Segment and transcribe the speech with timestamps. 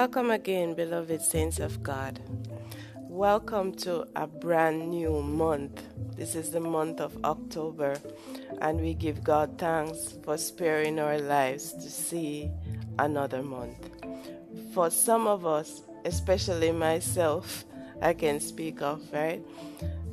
[0.00, 2.20] Welcome again, beloved saints of God.
[2.96, 5.82] Welcome to a brand new month.
[6.16, 7.98] This is the month of October,
[8.62, 12.50] and we give God thanks for sparing our lives to see
[12.98, 13.90] another month.
[14.72, 17.66] For some of us, especially myself,
[18.00, 19.44] I can speak of, right?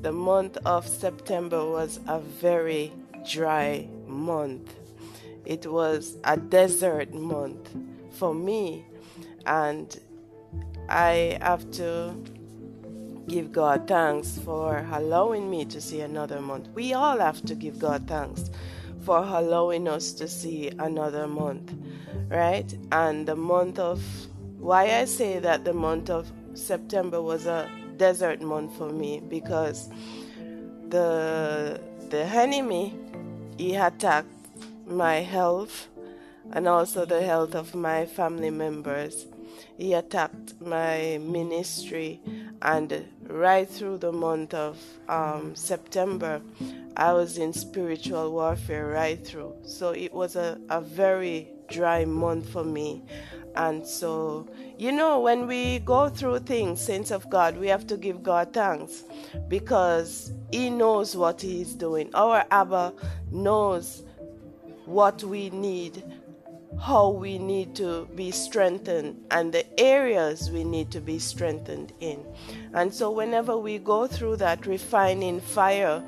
[0.02, 2.92] The month of September was a very
[3.26, 4.76] dry month.
[5.46, 7.70] It was a desert month
[8.12, 8.84] for me
[9.48, 10.00] and
[10.90, 12.16] I have to
[13.28, 16.70] give God thanks for allowing me to see another month.
[16.74, 18.50] We all have to give God thanks
[19.02, 21.74] for allowing us to see another month,
[22.30, 22.74] right?
[22.92, 24.02] And the month of
[24.60, 29.90] why I say that the month of September was a desert month for me because
[30.90, 32.98] the the enemy
[33.58, 34.28] he attacked
[34.86, 35.90] my health
[36.52, 39.26] and also the health of my family members
[39.78, 42.20] he attacked my ministry,
[42.62, 44.78] and right through the month of
[45.08, 46.42] um, September,
[46.96, 49.54] I was in spiritual warfare right through.
[49.64, 53.04] So it was a, a very dry month for me.
[53.56, 54.48] And so,
[54.78, 58.54] you know, when we go through things, saints of God, we have to give God
[58.54, 59.04] thanks
[59.48, 62.10] because He knows what He is doing.
[62.14, 62.94] Our Abba
[63.32, 64.04] knows
[64.86, 66.04] what we need
[66.82, 72.24] how we need to be strengthened and the areas we need to be strengthened in.
[72.74, 76.04] And so, whenever we go through that refining fire,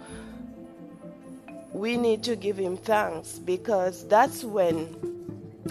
[1.74, 4.96] we need to give Him thanks because that's when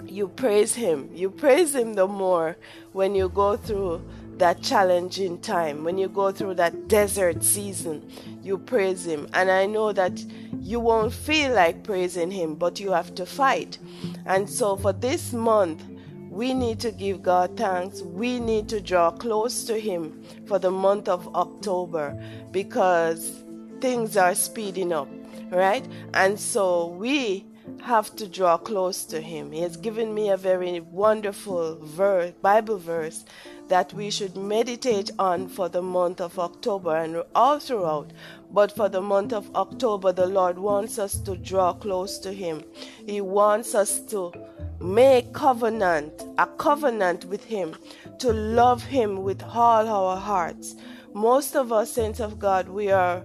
[0.05, 1.09] you praise Him.
[1.13, 2.57] You praise Him the more
[2.93, 4.03] when you go through
[4.39, 8.09] that challenging time, when you go through that desert season,
[8.41, 9.27] you praise Him.
[9.33, 10.23] And I know that
[10.59, 13.77] you won't feel like praising Him, but you have to fight.
[14.25, 15.83] And so for this month,
[16.29, 18.01] we need to give God thanks.
[18.01, 23.43] We need to draw close to Him for the month of October because
[23.81, 25.09] things are speeding up,
[25.51, 25.87] right?
[26.13, 27.45] And so we
[27.81, 29.51] have to draw close to him.
[29.51, 33.25] He has given me a very wonderful verse, Bible verse
[33.67, 38.11] that we should meditate on for the month of October and all throughout.
[38.51, 42.63] But for the month of October, the Lord wants us to draw close to Him.
[43.05, 44.33] He wants us to
[44.79, 47.75] make covenant, a covenant with Him,
[48.19, 50.75] to love Him with all our hearts.
[51.13, 53.23] Most of us, saints of God, we are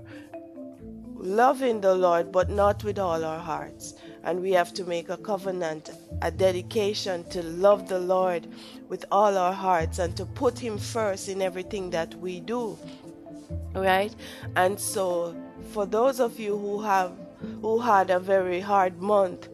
[1.16, 3.94] loving the Lord, but not with all our hearts.
[4.24, 5.90] And we have to make a covenant,
[6.22, 8.46] a dedication to love the Lord
[8.88, 12.78] with all our hearts and to put Him first in everything that we do.
[13.74, 14.14] Right?
[14.56, 15.36] And so,
[15.72, 17.12] for those of you who have
[17.60, 19.48] who had a very hard month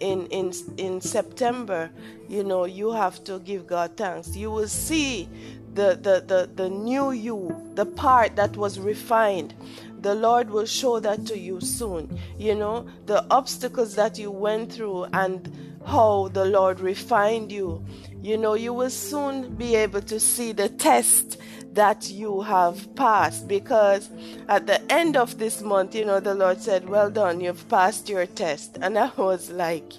[0.00, 1.90] in in in September,
[2.28, 4.36] you know, you have to give God thanks.
[4.36, 5.28] You will see
[5.74, 9.54] the the the, the new you, the part that was refined
[10.00, 12.18] the Lord will show that to you soon.
[12.38, 15.50] You know, the obstacles that you went through and
[15.86, 17.84] how the Lord refined you.
[18.22, 21.38] You know, you will soon be able to see the test
[21.72, 24.10] that you have passed because
[24.48, 28.08] at the end of this month, you know, the Lord said, Well done, you've passed
[28.08, 28.78] your test.
[28.80, 29.92] And I was like,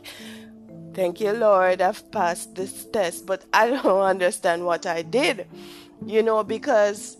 [0.93, 5.47] Thank you, Lord, I've passed this test, but I don't understand what I did,
[6.05, 7.17] you know, because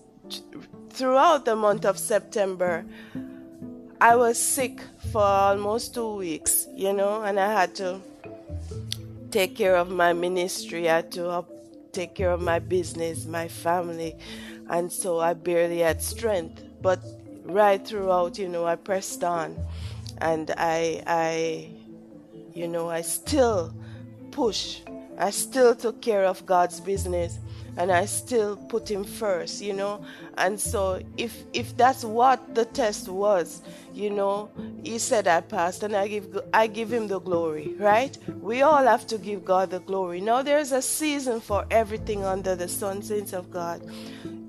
[0.98, 2.84] throughout the month of September,
[4.02, 4.82] I was sick
[5.12, 8.02] for almost two weeks, you know, and I had to
[9.30, 11.46] take care of my ministry, I had to
[11.92, 14.16] take care of my business, my family,
[14.72, 16.64] and so I barely had strength.
[16.82, 17.00] But
[17.46, 19.56] right throughout, you know, I pressed on,
[20.18, 21.70] and I, I,
[22.56, 23.72] you know, I still
[24.32, 24.82] push.
[25.20, 27.38] I still took care of God's business
[27.78, 30.04] and I still put him first, you know.
[30.38, 33.62] And so if if that's what the test was,
[33.94, 34.50] you know,
[34.84, 38.18] he said I passed and I give I give him the glory, right?
[38.42, 40.22] We all have to give God the glory.
[40.22, 43.82] Now there's a season for everything under the sun, saints of God.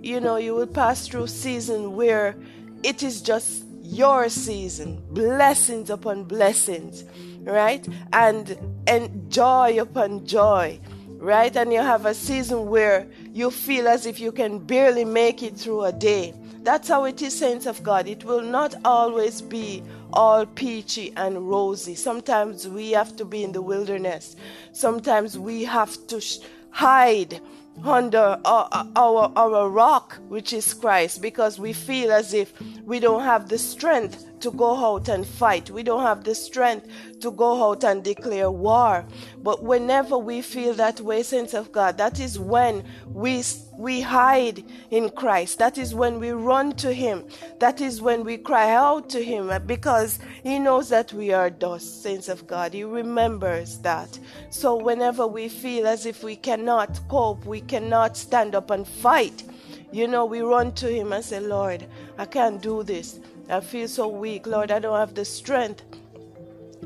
[0.01, 2.35] You know, you will pass through season where
[2.83, 7.05] it is just your season, blessings upon blessings,
[7.43, 7.87] right?
[8.13, 10.81] And and joy upon joy
[11.19, 11.55] right?
[11.57, 15.57] And you have a season where you feel as if you can barely make it
[15.57, 16.35] through a day.
[16.63, 18.07] That's how it is, saints of God.
[18.07, 19.83] It will not always be
[20.13, 21.95] all peachy and rosy.
[21.95, 24.37] Sometimes we have to be in the wilderness.
[24.73, 26.39] Sometimes we have to sh-
[26.71, 27.41] hide
[27.85, 32.53] under our, our, our rock, which is Christ, because we feel as if
[32.85, 35.71] we don't have the strength to go out and fight.
[35.71, 36.89] We don't have the strength
[37.21, 39.05] to go out and declare war.
[39.39, 43.43] But whenever we feel that way, saints of God, that is when we
[43.79, 45.59] we hide in Christ.
[45.61, 47.25] That is when we run to Him.
[47.61, 51.49] That is when we cry out to Him uh, because He knows that we are
[51.49, 52.75] dust, saints of God.
[52.75, 54.19] He remembers that.
[54.51, 59.45] So whenever we feel as if we cannot cope, we cannot stand up and fight,
[59.93, 61.87] you know, we run to Him and say, Lord,
[62.19, 63.21] I can't do this.
[63.49, 64.47] I feel so weak.
[64.47, 65.83] Lord, I don't have the strength.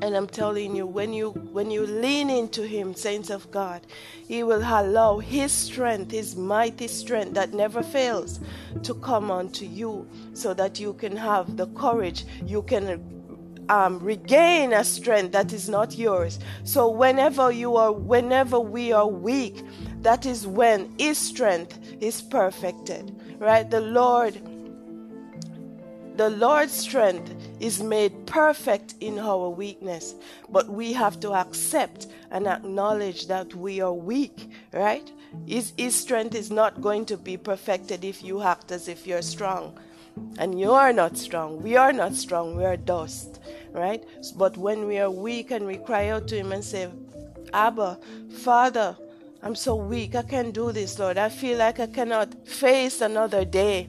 [0.01, 3.87] And I'm telling you, when you when you lean into him, saints of God,
[4.27, 8.41] he will allow his strength, his mighty strength that never fails,
[8.83, 13.01] to come onto you so that you can have the courage, you can
[13.69, 16.39] um, regain a strength that is not yours.
[16.65, 19.63] So whenever you are, whenever we are weak,
[20.01, 23.15] that is when His strength is perfected.
[23.39, 23.69] Right?
[23.69, 24.41] The Lord
[26.17, 30.15] the Lord's strength is made perfect in our weakness,
[30.51, 35.11] but we have to accept and acknowledge that we are weak, right?
[35.47, 39.23] His, his strength is not going to be perfected if you act as if you're
[39.23, 39.79] strong.
[40.37, 41.63] And you are not strong.
[41.63, 42.57] We are not strong.
[42.57, 44.05] We are dust, right?
[44.37, 46.91] But when we are weak and we cry out to Him and say,
[47.55, 47.99] Abba,
[48.43, 48.97] Father,
[49.43, 50.15] I'm so weak.
[50.15, 51.17] I can't do this, Lord.
[51.17, 53.89] I feel like I cannot face another day.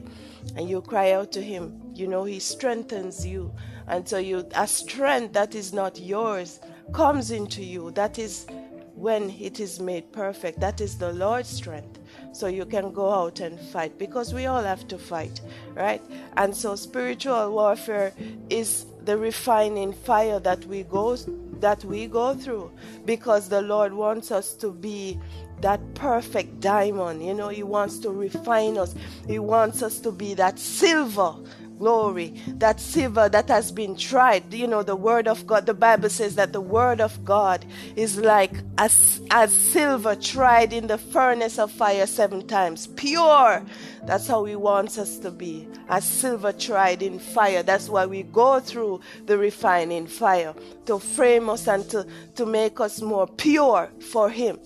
[0.56, 3.52] And you cry out to Him you know he strengthens you.
[3.86, 6.60] And so you a strength that is not yours
[6.92, 7.90] comes into you.
[7.92, 8.46] That is
[8.94, 10.60] when it is made perfect.
[10.60, 11.98] That is the lord's strength.
[12.32, 15.40] So you can go out and fight because we all have to fight
[15.74, 16.02] right?
[16.36, 18.12] And so spiritual warfare
[18.48, 21.16] is the refining fire that we go
[21.60, 22.70] that we go through
[23.04, 25.18] because the lord wants us to be
[25.60, 27.24] that perfect diamond.
[27.24, 28.94] You know he wants to refine us.
[29.26, 31.34] He wants us to be that silver
[31.78, 34.52] glory, that silver that has been tried.
[34.52, 37.64] You know, the word of God, the Bible says that the word of God
[37.96, 42.86] is like as, as silver tried in the furnace of fire seven times.
[42.86, 43.64] Pure.
[44.04, 45.66] That's how he wants us to be.
[45.88, 47.62] As silver tried in fire.
[47.62, 50.54] That's why we go through the refining fire
[50.86, 52.06] to frame us and to,
[52.36, 54.58] to make us more pure for him.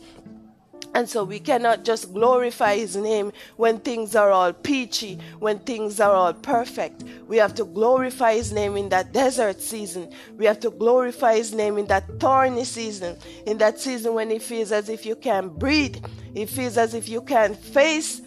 [0.94, 6.00] And so we cannot just glorify His name when things are all peachy, when things
[6.00, 7.05] are all perfect.
[7.29, 10.11] We have to glorify His name in that desert season.
[10.37, 14.43] We have to glorify His name in that thorny season, in that season when it
[14.43, 16.05] feels as if you can't breathe,
[16.35, 18.23] it feels as if you can't face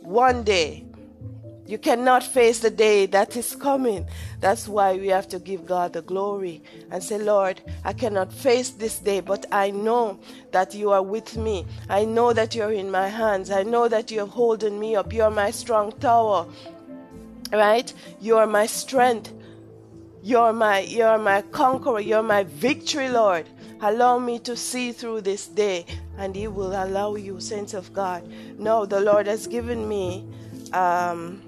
[0.00, 0.84] one day.
[1.70, 4.04] You cannot face the day that is coming.
[4.40, 8.70] That's why we have to give God the glory and say, Lord, I cannot face
[8.70, 10.18] this day, but I know
[10.50, 11.64] that you are with me.
[11.88, 13.52] I know that you're in my hands.
[13.52, 15.12] I know that you're holding me up.
[15.12, 16.48] You're my strong tower.
[17.52, 17.94] Right?
[18.20, 19.32] You are my strength.
[20.24, 22.00] You're my you're my conqueror.
[22.00, 23.48] You're my victory, Lord.
[23.80, 25.86] Allow me to see through this day,
[26.18, 28.28] and He will allow you, saints of God.
[28.58, 30.26] No, the Lord has given me
[30.72, 31.40] um,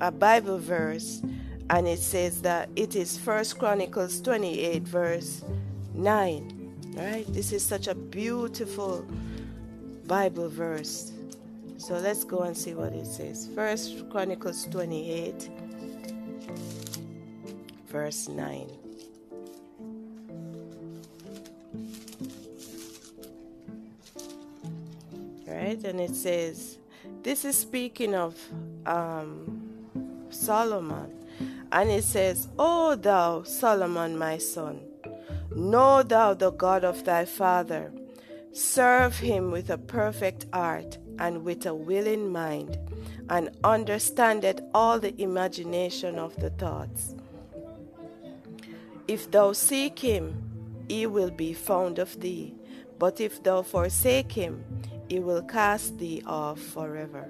[0.00, 1.22] a Bible verse,
[1.70, 5.44] and it says that it is First Chronicles 28, verse
[5.94, 6.54] 9.
[6.96, 7.24] Right?
[7.28, 9.04] This is such a beautiful
[10.06, 11.12] Bible verse.
[11.76, 13.48] So let's go and see what it says.
[13.54, 15.48] First Chronicles 28,
[17.86, 18.66] verse 9.
[25.46, 25.84] Right?
[25.84, 26.78] And it says,
[27.22, 28.36] this is speaking of
[28.86, 29.57] um,
[30.30, 31.12] Solomon.
[31.70, 34.80] And it says, O thou, Solomon, my son,
[35.54, 37.92] know thou the God of thy father.
[38.52, 42.78] Serve him with a perfect heart and with a willing mind,
[43.28, 47.14] and understandeth all the imagination of the thoughts.
[49.06, 52.54] If thou seek him, he will be found of thee.
[52.98, 54.64] But if thou forsake him,
[55.08, 57.26] he will cast thee off forever.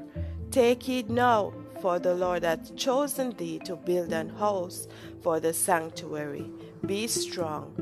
[0.51, 4.89] Take heed now, for the Lord hath chosen thee to build an house
[5.23, 6.51] for the sanctuary.
[6.87, 7.75] Be strong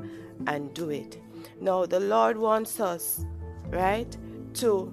[0.47, 1.21] and do it.
[1.61, 3.25] Now, the Lord wants us,
[3.69, 4.17] right,
[4.55, 4.93] to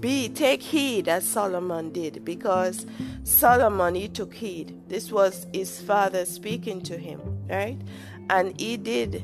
[0.00, 2.86] be take heed as Solomon did because
[3.22, 4.88] Solomon he took heed.
[4.88, 7.80] This was his father speaking to him, right?
[8.28, 9.22] And he did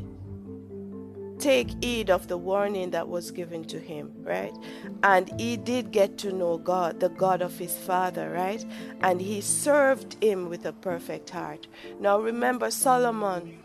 [1.38, 4.54] take heed of the warning that was given to him, right?
[5.02, 8.64] And he did get to know God, the God of his father, right?
[9.00, 11.66] And he served him with a perfect heart.
[12.00, 13.58] Now remember Solomon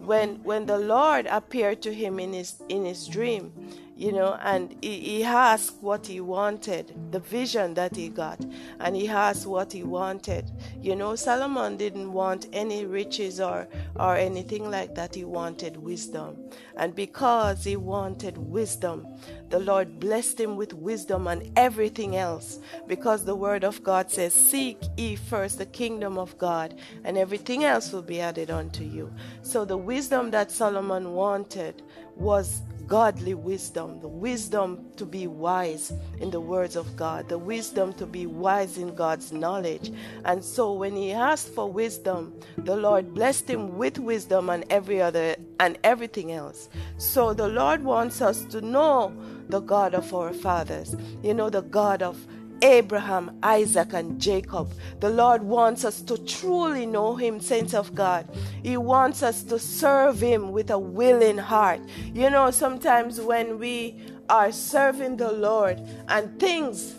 [0.00, 3.52] when when the Lord appeared to him in his in his dream,
[4.00, 8.40] you know, and he, he asked what he wanted, the vision that he got,
[8.80, 10.50] and he asked what he wanted.
[10.80, 15.14] You know, Solomon didn't want any riches or or anything like that.
[15.14, 16.38] He wanted wisdom,
[16.78, 19.06] and because he wanted wisdom,
[19.50, 22.58] the Lord blessed him with wisdom and everything else.
[22.86, 27.64] Because the Word of God says, "Seek ye first the kingdom of God, and everything
[27.64, 31.82] else will be added unto you." So the wisdom that Solomon wanted
[32.16, 37.92] was godly wisdom, the wisdom to be wise in the words of God, the wisdom
[37.92, 39.92] to be wise in God's knowledge.
[40.24, 45.00] And so when he asked for wisdom, the Lord blessed him with wisdom and every
[45.00, 46.68] other and everything else.
[46.98, 49.14] So the Lord wants us to know
[49.48, 52.18] the God of our fathers, you know, the God of
[52.62, 54.72] Abraham, Isaac, and Jacob.
[55.00, 58.28] The Lord wants us to truly know Him, saints of God.
[58.62, 61.80] He wants us to serve Him with a willing heart.
[62.12, 63.96] You know, sometimes when we
[64.28, 66.94] are serving the Lord and things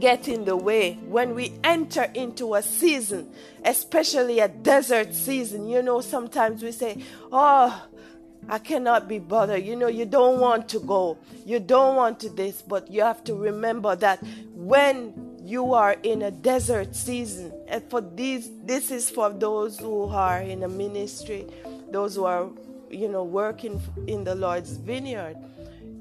[0.00, 3.30] get in the way, when we enter into a season,
[3.64, 7.02] especially a desert season, you know, sometimes we say,
[7.32, 7.86] Oh,
[8.48, 9.62] I cannot be bothered.
[9.62, 11.18] You know, you don't want to go.
[11.44, 14.22] You don't want to this, but you have to remember that
[14.54, 20.04] when you are in a desert season, and for these, this is for those who
[20.04, 21.46] are in a ministry,
[21.90, 22.48] those who are,
[22.90, 25.36] you know, working in the Lord's vineyard.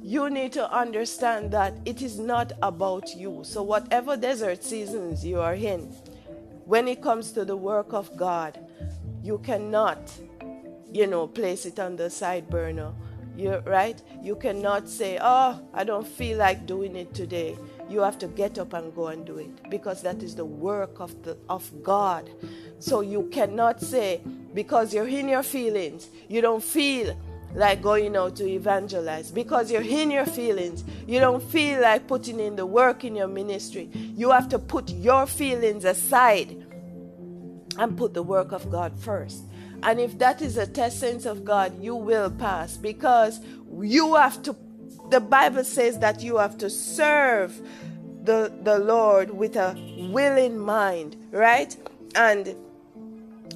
[0.02, 3.42] You need to understand that it is not about you.
[3.44, 5.82] So, whatever desert seasons you are in,
[6.64, 8.58] when it comes to the work of God,
[9.22, 10.00] you cannot
[10.92, 12.94] you know, place it on the side burner.
[13.36, 14.02] You right?
[14.24, 17.56] You cannot say, "Oh, I don't feel like doing it today."
[17.90, 21.00] You have to get up and go and do it because that is the work
[21.00, 22.30] of the of God.
[22.80, 24.22] So you cannot say
[24.54, 27.16] because you're in your feelings, you don't feel
[27.54, 30.84] like going out to evangelize because you're in your feelings.
[31.08, 33.90] You don't feel like putting in the work in your ministry.
[33.94, 36.66] You have to put your feelings aside
[37.78, 39.44] and put the work of God first.
[39.84, 43.40] And if that is a test sense of God, you will pass because
[43.80, 44.56] you have to,
[45.10, 47.62] the Bible says that you have to serve
[48.24, 49.76] the, the Lord with a
[50.12, 51.76] willing mind, right?
[52.16, 52.56] And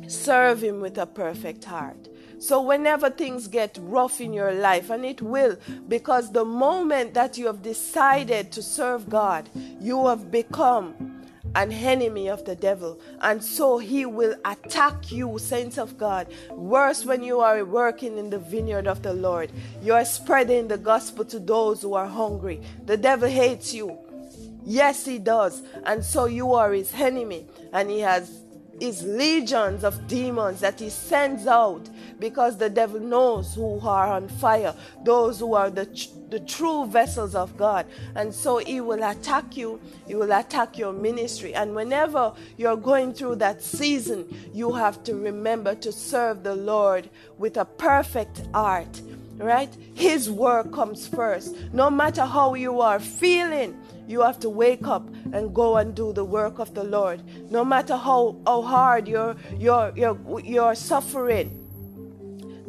[0.07, 2.07] serve Him with a perfect heart.
[2.39, 7.37] So, whenever things get rough in your life, and it will, because the moment that
[7.37, 9.47] you have decided to serve God,
[9.79, 11.20] you have become
[11.55, 16.27] an enemy of the devil, and so he will attack you, saints of God.
[16.49, 20.77] Worse when you are working in the vineyard of the Lord, you are spreading the
[20.77, 22.61] gospel to those who are hungry.
[22.85, 23.97] The devil hates you.
[24.63, 28.43] Yes, he does, and so you are his enemy, and he has
[28.79, 31.87] his legions of demons that he sends out
[32.21, 34.73] because the devil knows who are on fire,
[35.03, 35.85] those who are the,
[36.29, 37.85] the true vessels of God.
[38.15, 41.53] And so he will attack you, he will attack your ministry.
[41.53, 47.09] And whenever you're going through that season, you have to remember to serve the Lord
[47.37, 49.01] with a perfect heart
[49.37, 49.75] right?
[49.95, 51.55] His work comes first.
[51.73, 56.13] No matter how you are feeling, you have to wake up and go and do
[56.13, 57.21] the work of the Lord.
[57.49, 61.60] No matter how, how hard you're, you're, you're, you're suffering,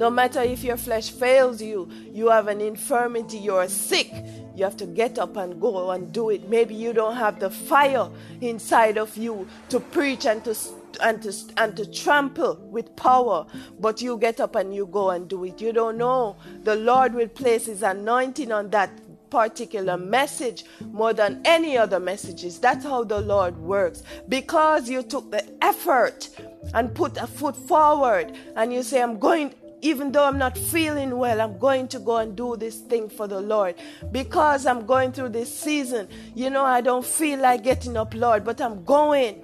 [0.02, 4.12] no matter if your flesh fails you, you have an infirmity, you're sick,
[4.56, 6.48] you have to get up and go and do it.
[6.48, 8.08] Maybe you don't have the fire
[8.40, 10.56] inside of you to preach and to
[11.00, 13.46] and to and to trample with power,
[13.78, 15.60] but you get up and you go and do it.
[15.60, 18.90] You don't know the Lord will place His anointing on that
[19.30, 22.58] particular message more than any other messages.
[22.58, 24.02] That's how the Lord works.
[24.28, 26.28] Because you took the effort
[26.74, 31.18] and put a foot forward and you say, I'm going, even though I'm not feeling
[31.18, 33.74] well, I'm going to go and do this thing for the Lord.
[34.12, 38.44] Because I'm going through this season, you know, I don't feel like getting up, Lord,
[38.44, 39.42] but I'm going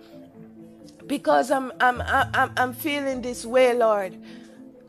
[1.09, 4.17] because I'm, I'm, I'm, I'm feeling this way, Lord.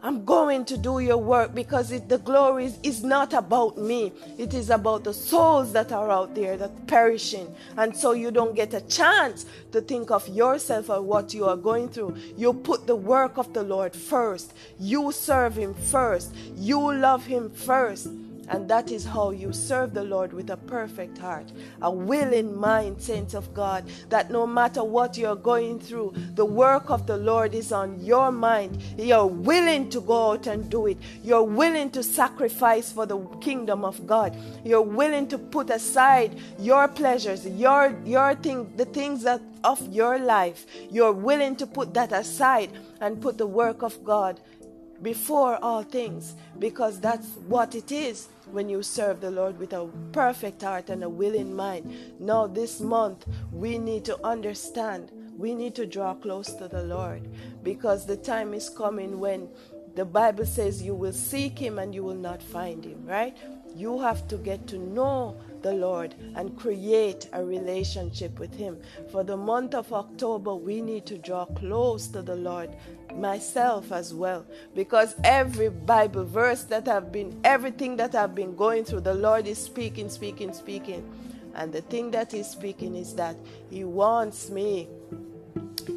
[0.01, 4.13] I'm going to do your work because it, the glory is, is, not about me.
[4.37, 7.53] It is about the souls that are out there that perishing.
[7.75, 11.57] And so you don't get a chance to think of yourself or what you are
[11.57, 12.15] going through.
[12.37, 14.53] You put the work of the Lord first.
[14.79, 16.33] You serve him first.
[16.55, 18.07] You love him first.
[18.49, 21.51] And that is how you serve the Lord with a perfect heart,
[21.81, 26.89] a willing mind, saints of God, that no matter what you're going through, the work
[26.89, 28.81] of the Lord is on your mind.
[28.97, 30.97] You're willing to go out and do it.
[31.23, 34.35] You're willing to sacrifice for the kingdom of God.
[34.63, 40.19] You're willing to put aside your pleasures, your your thing, the things that of your
[40.19, 40.65] life.
[40.89, 44.39] You're willing to put that aside and put the work of God
[45.01, 49.87] before all things because that's what it is when you serve the Lord with a
[50.11, 51.93] perfect heart and a willing mind.
[52.19, 57.27] Now, this month, we need to understand, we need to draw close to the Lord
[57.63, 59.49] because the time is coming when
[59.95, 63.37] the Bible says you will seek Him and you will not find Him, right?
[63.79, 68.77] You have to get to know the Lord and create a relationship with Him.
[69.09, 72.71] For the month of October, we need to draw close to the Lord,
[73.15, 74.45] myself as well,
[74.75, 79.47] because every Bible verse that I've been, everything that I've been going through, the Lord
[79.47, 81.09] is speaking, speaking, speaking.
[81.55, 83.37] And the thing that He's speaking is that
[83.69, 84.89] He wants me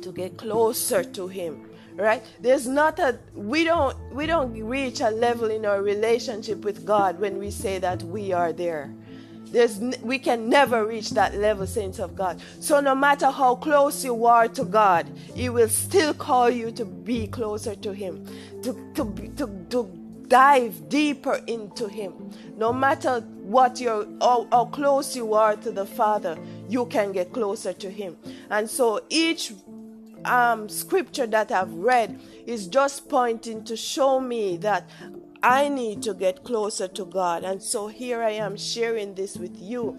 [0.02, 5.10] to get closer to Him right there's not a we don't we don't reach a
[5.10, 8.92] level in our relationship with god when we say that we are there
[9.52, 12.40] there's, we can never reach that level, saints of God.
[12.58, 16.84] So no matter how close you are to God, He will still call you to
[16.86, 18.26] be closer to Him,
[18.62, 22.30] to, to, to, to dive deeper into Him.
[22.56, 27.34] No matter what you're, how, how close you are to the Father, you can get
[27.34, 28.16] closer to Him.
[28.50, 29.52] And so each
[30.24, 34.88] um, scripture that I've read is just pointing to show me that
[35.42, 37.42] I need to get closer to God.
[37.44, 39.96] And so here I am sharing this with you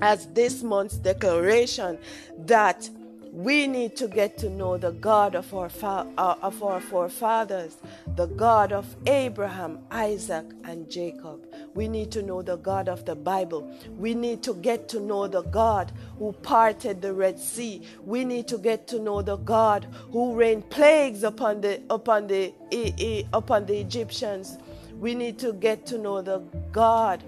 [0.00, 1.98] as this month's declaration
[2.38, 2.88] that
[3.32, 7.78] we need to get to know the God of our, fa- uh, of our forefathers,
[8.14, 11.46] the God of Abraham, Isaac, and Jacob.
[11.72, 13.74] We need to know the God of the Bible.
[13.96, 17.80] We need to get to know the God who parted the Red Sea.
[18.04, 22.52] We need to get to know the God who rained plagues upon the upon the
[23.32, 24.58] upon the Egyptians.
[25.00, 27.24] We need to get to know the God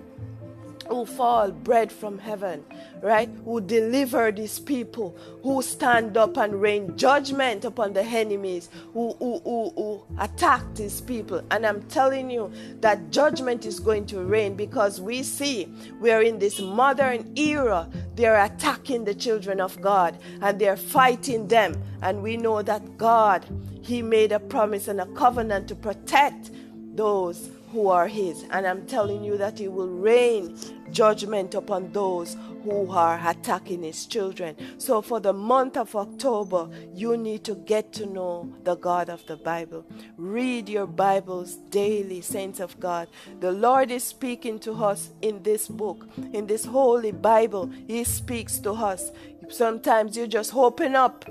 [0.88, 2.64] who fall bread from heaven,
[3.00, 3.28] right?
[3.44, 9.38] Who deliver these people, who stand up and rain judgment upon the enemies, who, who,
[9.40, 11.42] who, who attack these people.
[11.50, 16.38] And I'm telling you that judgment is going to rain because we see we're in
[16.38, 17.88] this modern era.
[18.14, 21.82] They're attacking the children of God and they're fighting them.
[22.02, 23.46] And we know that God,
[23.82, 26.50] He made a promise and a covenant to protect
[26.94, 28.44] those who are his.
[28.50, 30.56] And I'm telling you that he will rain
[30.92, 34.56] judgment upon those who are attacking his children.
[34.78, 39.26] So for the month of October, you need to get to know the God of
[39.26, 39.84] the Bible.
[40.16, 43.08] Read your Bibles daily, saints of God.
[43.40, 47.70] The Lord is speaking to us in this book, in this holy Bible.
[47.88, 49.10] He speaks to us.
[49.50, 51.28] Sometimes you just open up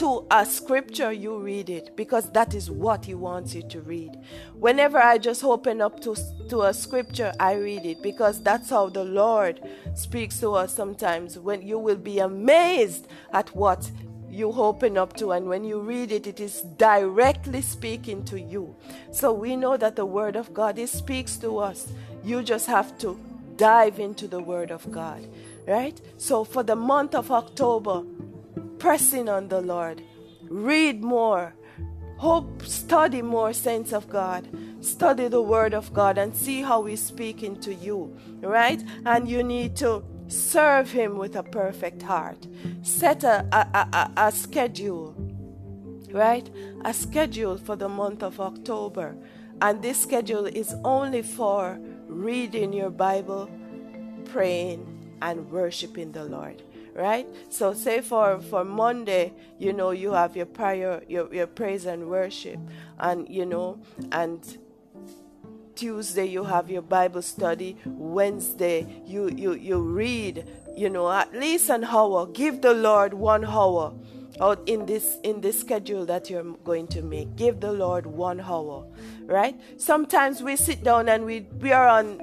[0.00, 4.16] to a scripture, you read it because that is what He wants you to read.
[4.54, 6.16] Whenever I just open up to,
[6.48, 9.60] to a scripture, I read it because that's how the Lord
[9.94, 11.38] speaks to us sometimes.
[11.38, 13.90] When you will be amazed at what
[14.30, 18.74] you open up to, and when you read it, it is directly speaking to you.
[19.12, 21.92] So we know that the Word of God it speaks to us.
[22.24, 23.20] You just have to
[23.56, 25.28] dive into the Word of God,
[25.68, 26.00] right?
[26.16, 28.02] So for the month of October,
[28.80, 30.02] pressing on the Lord.
[30.48, 31.54] Read more.
[32.16, 34.48] Hope, study more, saints of God.
[34.80, 38.82] Study the Word of God and see how He's speaking to you, right?
[39.06, 42.46] And you need to serve Him with a perfect heart.
[42.82, 45.14] Set a, a, a, a schedule,
[46.10, 46.50] right?
[46.84, 49.16] A schedule for the month of October.
[49.62, 53.50] And this schedule is only for reading your Bible,
[54.24, 54.86] praying,
[55.22, 56.62] and worshiping the Lord
[57.00, 57.26] right?
[57.48, 62.08] So say for for monday you know you have your prayer your, your praise and
[62.08, 62.58] worship
[62.98, 63.80] and you know
[64.12, 64.58] and
[65.74, 71.70] tuesday you have your bible study wednesday you you you read you know at least
[71.70, 72.26] an hour.
[72.26, 73.94] Give the lord one hour
[74.40, 77.36] out in this in this schedule that you're going to make.
[77.36, 78.86] Give the lord one hour
[79.26, 79.58] right?
[79.76, 82.20] Sometimes we sit down and we we are on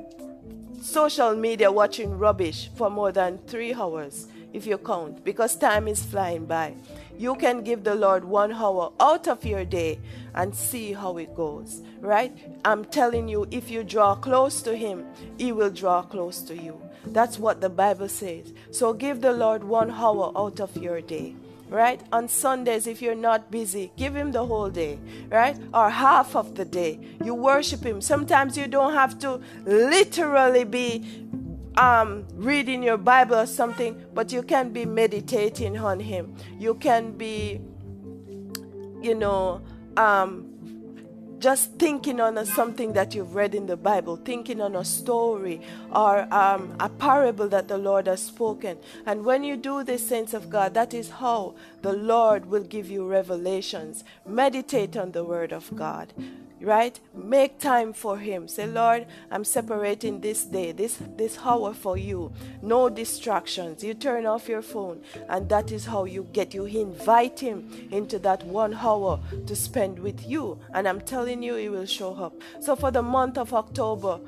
[0.81, 6.03] social media watching rubbish for more than three hours if you count, because time is
[6.03, 6.73] flying by.
[7.17, 9.99] You can give the Lord one hour out of your day
[10.35, 12.31] and see how it goes, right?
[12.63, 15.05] I'm telling you, if you draw close to Him,
[15.37, 16.79] He will draw close to you.
[17.07, 18.53] That's what the Bible says.
[18.71, 21.35] So give the Lord one hour out of your day
[21.69, 22.01] right?
[22.11, 25.57] On Sundays, if you're not busy, give Him the whole day, right?
[25.73, 26.99] Or half of the day.
[27.23, 28.01] You worship Him.
[28.01, 31.03] Sometimes you don't have to literally be
[31.77, 36.35] um, reading your Bible or something, but you can be meditating on Him.
[36.59, 37.61] You can be,
[39.01, 39.61] you know,
[39.95, 40.53] um,
[41.39, 45.61] just thinking on a, something that you've read in the Bible, thinking on a story
[45.93, 48.77] or um, a parable that the Lord has spoken.
[49.05, 52.89] And when you do this, saints of God, that is how the Lord will give
[52.89, 54.03] you revelations.
[54.25, 56.11] Meditate on the Word of God
[56.61, 56.99] right?
[57.13, 58.47] Make time for him.
[58.47, 62.31] Say lord i'm separating this day this this hour for you.
[62.61, 63.83] No distractions.
[63.83, 68.19] You turn off your phone and that is how you get you invite him into
[68.19, 70.59] that one hour to spend with you.
[70.73, 72.33] And i'm telling you he will show up.
[72.59, 74.19] So for the month of october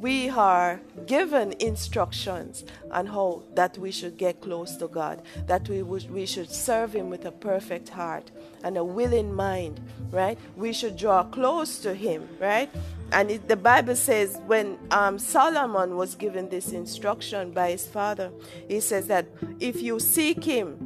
[0.00, 5.82] we are given instructions on how that we should get close to God, that we,
[5.82, 8.30] we should serve Him with a perfect heart
[8.62, 9.80] and a willing mind,
[10.10, 10.38] right?
[10.56, 12.70] We should draw close to Him, right?
[13.12, 18.30] And it, the Bible says when um, Solomon was given this instruction by his father,
[18.68, 19.26] he says that
[19.60, 20.85] if you seek Him,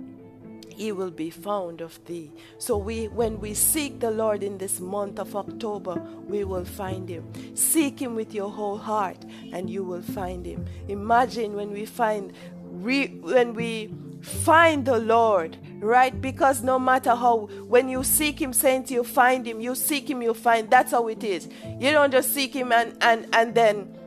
[0.72, 2.30] he will be found of thee.
[2.58, 7.08] So we when we seek the Lord in this month of October, we will find
[7.08, 7.24] him.
[7.54, 10.66] Seek him with your whole heart and you will find him.
[10.88, 12.32] Imagine when we find
[12.70, 13.90] re, when we
[14.22, 16.18] find the Lord, right?
[16.20, 19.60] Because no matter how, when you seek Him, saints, you find Him.
[19.60, 20.70] You seek Him, you find.
[20.70, 21.48] That's how it is.
[21.78, 23.98] You don't just seek Him and and and then,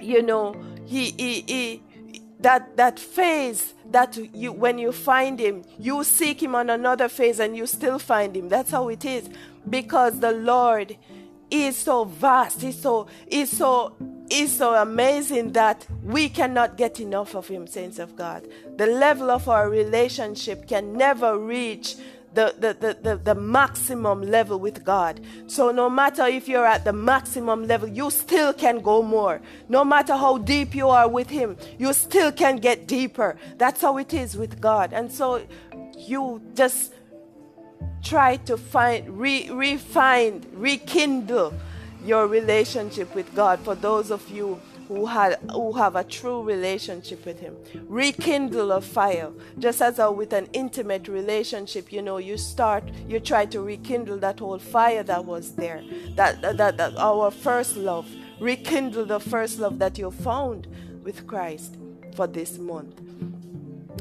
[0.00, 0.54] you know,
[0.86, 1.82] He He He
[2.42, 7.38] that that phase that you when you find him you seek him on another phase
[7.38, 8.48] and you still find him.
[8.48, 9.28] That's how it is.
[9.68, 10.96] Because the lord
[11.50, 13.94] is so vast he's so he's so
[14.30, 18.46] is so amazing that we cannot get enough of him saints of god.
[18.76, 21.96] The level of our relationship can never reach
[22.32, 25.20] the, the, the, the, maximum level with God.
[25.46, 29.40] So no matter if you're at the maximum level, you still can go more.
[29.68, 33.36] No matter how deep you are with Him, you still can get deeper.
[33.58, 34.92] That's how it is with God.
[34.92, 35.42] And so
[35.96, 36.92] you just
[38.02, 41.52] try to find, re, refine, rekindle
[42.04, 44.60] your relationship with God for those of you
[44.90, 47.56] who, had, who have a true relationship with Him.
[47.86, 49.30] Rekindle a fire.
[49.56, 54.18] Just as a, with an intimate relationship, you know, you start, you try to rekindle
[54.18, 55.84] that whole fire that was there,
[56.16, 58.10] that, that, that, that our first love.
[58.40, 60.66] Rekindle the first love that you found
[61.04, 61.76] with Christ
[62.16, 62.98] for this month.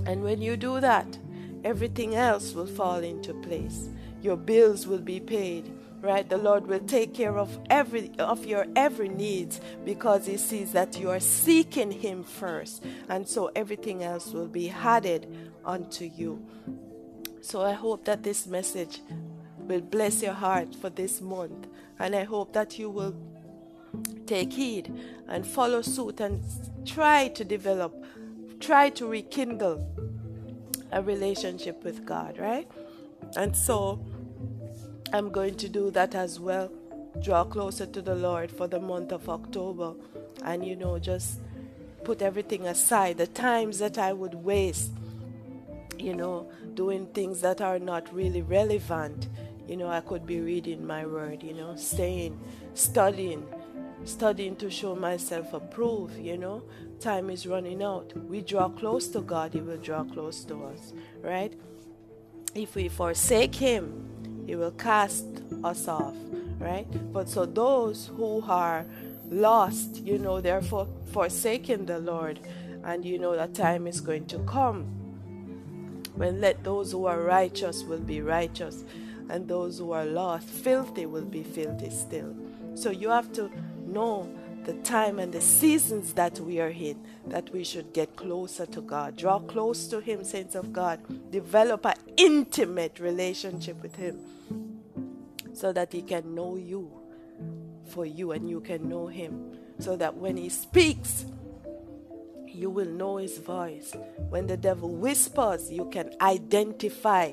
[0.08, 1.20] And when you do that,
[1.64, 3.90] everything else will fall into place.
[4.24, 6.28] Your bills will be paid right?
[6.28, 11.00] The lord will take care of every of your every needs because he sees that
[11.00, 12.84] you are seeking him first.
[13.10, 15.28] And so everything else will be added
[15.66, 16.46] unto you.
[17.42, 19.02] So i hope that this message
[19.58, 21.68] will bless your heart for this month.
[22.00, 23.16] And i hope that you will
[24.26, 24.94] take heed
[25.28, 26.42] and follow suit and
[26.86, 27.92] try to develop
[28.60, 29.84] try to rekindle
[30.92, 32.68] a relationship with god right?
[33.36, 34.00] And so
[35.12, 36.72] I'm going to do that as well.
[37.24, 39.94] Draw closer to the Lord for the month of October.
[40.44, 41.40] And, you know, just
[42.04, 43.18] put everything aside.
[43.18, 44.92] The times that I would waste,
[45.98, 49.28] you know, doing things that are not really relevant.
[49.68, 52.40] You know, I could be reading my word, you know, staying,
[52.74, 53.46] studying,
[54.06, 56.64] studying to show myself approved, you know.
[57.00, 58.14] Time is running out.
[58.28, 61.54] We draw close to God, He will draw close to us, right?
[62.56, 64.19] If we forsake Him,
[64.50, 65.28] he will cast
[65.64, 66.16] us off,
[66.58, 66.88] right?
[67.14, 68.84] But so those who are
[69.30, 72.40] lost, you know, they're for, forsaking the Lord,
[72.84, 74.86] and you know that time is going to come
[76.16, 78.86] when let those who are righteous will be righteous,
[79.30, 82.36] and those who are lost, filthy, will be filthy still.
[82.74, 83.52] So you have to
[83.86, 84.28] know
[84.70, 88.82] the time and the seasons that we are in, that we should get closer to
[88.82, 89.18] God.
[89.18, 91.00] Draw close to Him, saints of God.
[91.32, 94.20] Develop an intimate relationship with Him
[95.54, 96.92] so that He can know you
[97.88, 99.58] for you and you can know Him.
[99.80, 101.26] So that when He speaks,
[102.46, 103.96] you will know His voice.
[104.30, 107.32] When the devil whispers, you can identify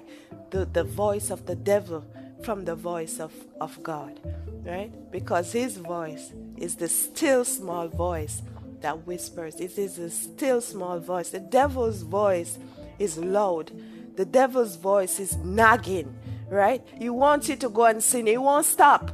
[0.49, 2.03] the, the voice of the devil
[2.43, 4.21] from the voice of, of God,
[4.65, 4.93] right?
[5.11, 8.43] Because His voice is the still small voice
[8.81, 9.57] that whispers.
[9.61, 11.31] It is a still small voice.
[11.31, 12.59] The devil's voice
[12.99, 13.73] is loud.
[14.17, 16.15] The devil's voice is nagging,
[16.49, 16.83] right?
[16.99, 18.27] He wants you to go and sin.
[18.27, 19.11] He won't stop.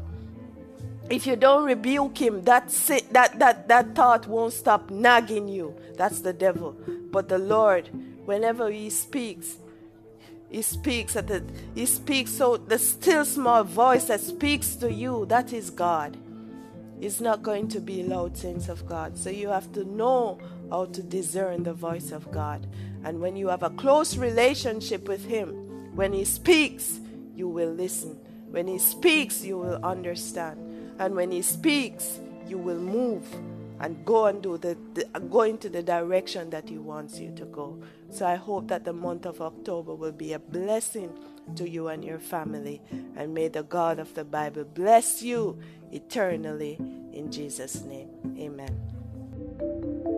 [1.11, 2.68] If you don't rebuke him, that,
[3.11, 5.74] that, that, that thought won't stop nagging you.
[5.96, 6.76] That's the devil.
[7.11, 7.88] But the Lord,
[8.24, 9.56] whenever he speaks,
[10.52, 11.42] he speaks at the
[11.74, 16.16] he speaks so the still small voice that speaks to you, that is God.
[17.00, 19.16] It's not going to be loud saints of God.
[19.16, 20.38] So you have to know
[20.70, 22.66] how to discern the voice of God.
[23.02, 27.00] And when you have a close relationship with Him, when He speaks,
[27.34, 28.10] you will listen.
[28.50, 30.94] When He speaks, you will understand.
[31.00, 33.26] And when He speaks, you will move
[33.82, 37.44] and go and do the, the go into the direction that He wants you to
[37.46, 37.82] go.
[38.10, 41.12] So I hope that the month of October will be a blessing
[41.56, 42.80] to you and your family.
[43.16, 45.58] And may the God of the Bible bless you
[45.90, 46.76] eternally
[47.12, 48.08] in Jesus' name.
[48.38, 50.12] Amen.